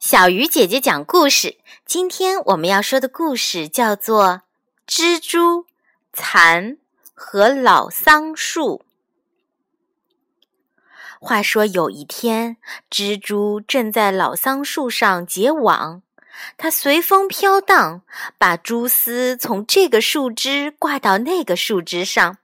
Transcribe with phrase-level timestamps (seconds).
[0.00, 1.58] 小鱼姐姐讲故事。
[1.84, 4.40] 今天我们要说的故事叫做
[4.90, 5.66] 《蜘蛛、
[6.14, 6.78] 蚕
[7.12, 8.82] 和老桑树》。
[11.20, 12.56] 话说有一天，
[12.90, 16.00] 蜘蛛正在老桑树上结网，
[16.56, 18.00] 它随风飘荡，
[18.38, 22.38] 把蛛丝从这个树枝挂到那个树枝上。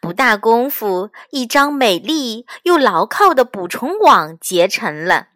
[0.00, 5.28] 不大功夫，一张美丽又牢靠的捕虫网结成了。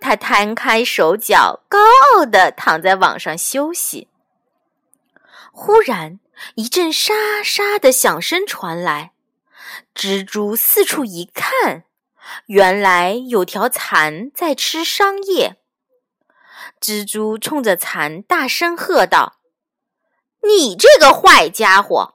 [0.00, 4.08] 他摊开手脚，高傲地躺在网上休息。
[5.52, 6.20] 忽然，
[6.54, 9.12] 一阵沙沙的响声传来。
[9.94, 11.84] 蜘蛛四处一看，
[12.46, 15.56] 原来有条蚕在吃桑叶。
[16.80, 19.40] 蜘蛛冲着蚕大声喝道
[20.46, 22.14] ：“你这个坏家伙，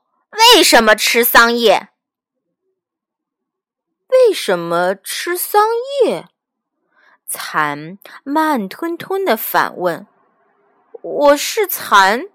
[0.55, 1.89] 为什么吃桑叶？
[4.07, 5.67] 为什么吃桑
[6.05, 6.29] 叶？”
[7.33, 10.05] 蚕慢吞吞的反问
[11.01, 12.25] ：“我是蚕，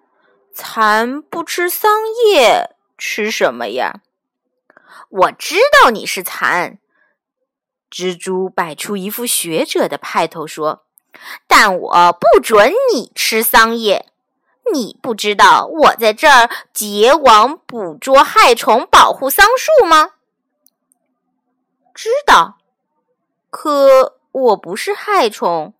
[0.53, 4.01] 蚕不吃桑叶，吃什么呀？”
[5.09, 6.79] 我知道你是蚕。
[7.91, 10.85] 蜘蛛摆出一副学者的派头说
[11.47, 14.11] ：“但我不准你吃桑叶。
[14.73, 20.11] 你不知道我在这儿结网捕捉害虫，保护桑树吗？”
[21.95, 22.59] 知道，
[23.49, 24.18] 可。
[24.31, 25.75] 我不是害虫，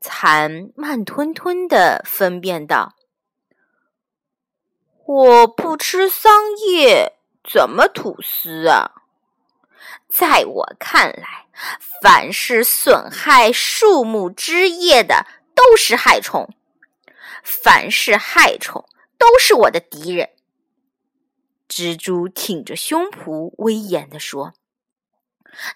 [0.00, 2.94] 蚕慢吞吞的分辨道
[5.04, 8.92] ：“我不吃桑叶，怎么吐丝啊？
[10.08, 11.46] 在我看来，
[12.00, 16.48] 凡是损害树木枝叶的都是害虫，
[17.42, 20.30] 凡是害虫都是我的敌人。”
[21.68, 24.54] 蜘蛛挺着胸脯，威严地说。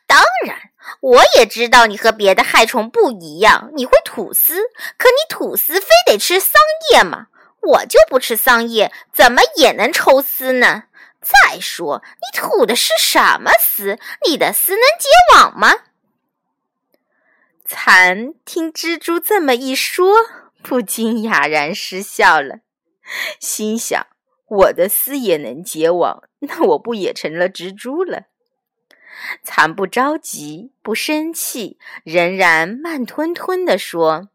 [0.06, 0.56] 当然，
[1.00, 4.54] 我也知道你和别的害虫不一样，你会吐丝。
[4.96, 6.52] 可你吐丝非得吃桑
[6.92, 7.26] 叶吗？
[7.60, 10.84] 我就不吃桑叶，怎么也能抽丝呢？
[11.22, 13.98] 再说，你吐的是什么丝？
[14.26, 15.74] 你的丝能结网吗？
[17.64, 20.14] 蚕听蜘蛛这么一说，
[20.62, 22.56] 不禁哑然失笑了，
[23.40, 24.06] 心想：
[24.46, 28.24] 我的丝也能结网，那我不也成了蜘蛛了？
[29.42, 34.28] 蚕不着急，不生气，仍然慢吞吞地说：“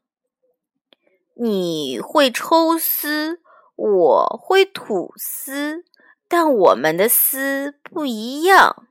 [1.36, 3.40] 你会抽丝，
[3.76, 5.84] 我会吐丝，
[6.28, 8.88] 但我们的丝不一样。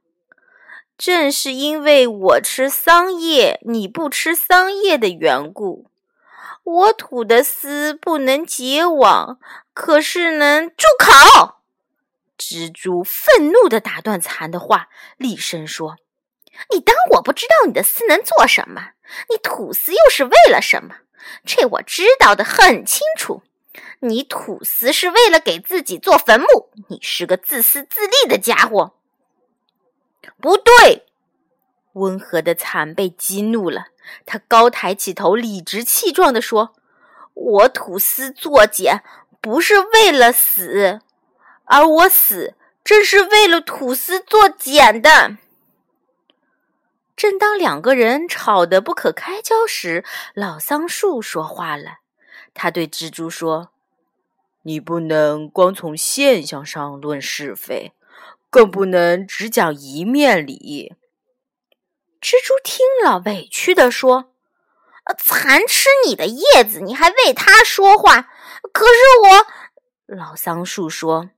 [0.97, 5.91] 正是因为我吃桑叶，你不吃桑叶的缘故，
[6.65, 9.39] 我吐的丝不能结网，
[9.73, 11.55] 可是能住口。”
[12.39, 15.97] 蜘蛛愤怒地打断蚕的话，厉声说
[16.73, 18.93] ：“你当我不知道你的丝能做什么？
[19.29, 20.95] 你吐丝又是为了什么？
[21.45, 23.43] 这我知道的很清楚。
[24.01, 26.71] 你吐丝是为了给自己做坟墓。
[26.89, 28.95] 你是个自私自利的家伙。”
[30.41, 31.07] 不对，
[31.95, 33.87] 温和的蚕被激怒了，
[34.25, 36.77] 他高抬起头，理直气壮地说
[37.35, 39.03] ：“我吐丝作茧，
[39.41, 41.01] 不是为了死。”
[41.69, 45.37] 而我死正是为了吐丝做茧的。
[47.15, 51.99] 正当两个人吵得不可开交时，老桑树说话了。
[52.55, 53.71] 他对蜘蛛说
[54.63, 57.93] ：“你不能光从现象上论是非，
[58.49, 60.95] 更不能只讲一面理。”
[62.23, 64.33] 蜘蛛听了，委屈地说
[65.19, 68.29] ：“蚕吃你的叶子，你还为它说话？
[68.73, 69.47] 可是我……”
[70.07, 71.31] 老桑树说。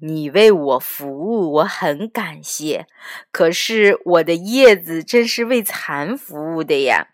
[0.00, 2.86] 你为我服务，我很感谢。
[3.30, 7.08] 可是我的叶子真是为蚕服务的呀。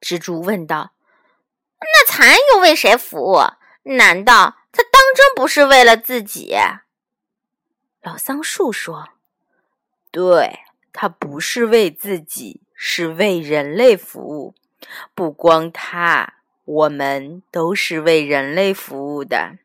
[0.00, 0.92] 蜘蛛问道
[1.80, 3.38] ：“那蚕又为谁服务？
[3.84, 6.54] 难道它当真不是为了自己？”
[8.02, 9.08] 老桑树说
[10.12, 10.60] ：“对，
[10.92, 14.54] 它不是为自己，是为人类服务。
[15.14, 16.34] 不光它，
[16.64, 19.56] 我们都是为人类服务的。”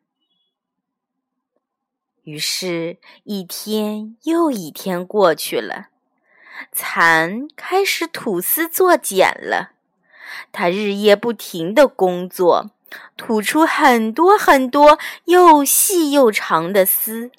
[2.24, 5.88] 于是，一天又一天过去了，
[6.72, 9.72] 蚕开始吐丝作茧了。
[10.54, 12.72] 它日夜不停的工作，
[13.18, 17.30] 吐出很多很多又细又长的丝，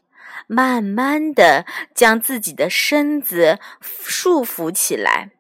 [0.47, 1.65] 慢慢的
[1.95, 5.31] 将自己的身子束缚起来。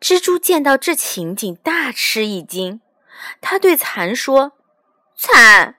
[0.00, 2.80] 蜘蛛见到这情景，大吃一惊。
[3.40, 4.52] 他对蚕说
[5.14, 5.76] ：“蚕。”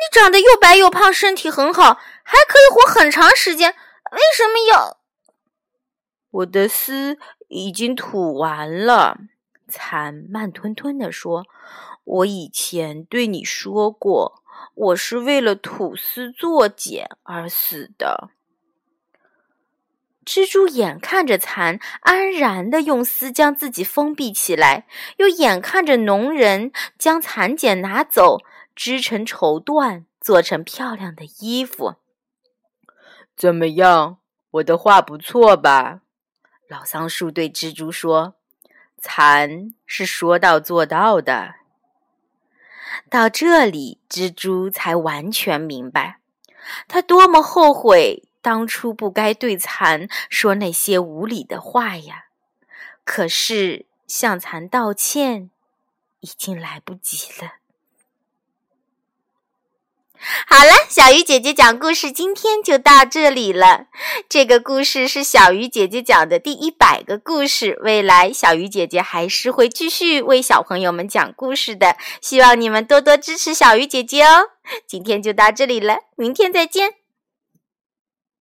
[0.00, 3.70] 你长得又白又胖，身体很好，还可以活很长时间，
[4.12, 4.98] 为什么要？
[6.30, 7.18] 我的丝
[7.48, 9.18] 已经吐完了。
[9.68, 11.44] 蚕慢吞吞地说
[12.04, 14.42] ：“我以前对你说过，
[14.74, 18.30] 我是为了吐丝作茧而死的。”
[20.24, 24.86] 蜘蛛眼看着蚕安然地用丝将自己封闭起来，
[25.16, 28.38] 又眼看着农人将蚕茧拿走，
[28.78, 31.96] 织成绸缎，做成漂亮的衣服。
[33.36, 34.18] 怎么样，
[34.52, 36.02] 我的话不错吧？
[36.68, 38.36] 老桑树对蜘蛛说
[39.02, 41.56] ：“蚕是说到做到的。”
[43.10, 46.20] 到这里，蜘蛛才完全明白，
[46.86, 48.22] 他多么后悔。
[48.40, 52.26] 当初不该对蚕说那些无理的话呀！
[53.04, 55.50] 可是向蚕道歉
[56.20, 57.54] 已经来不及了。
[60.46, 63.86] 好了，小鱼姐姐讲故事今天就到这里了。
[64.28, 67.78] 这个故事是小鱼姐姐讲的第一百个故事。
[67.82, 74.50] 未来小鱼姐姐还是会继续为小朋友们讲故事的，希望你们多多支持小鱼姐姐哦。
[74.86, 76.94] 今天就到这里了，明天再见。